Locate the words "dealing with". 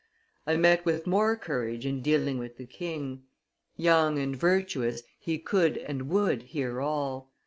2.01-2.57